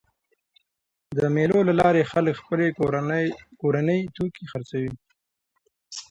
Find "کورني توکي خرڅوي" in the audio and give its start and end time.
3.61-4.91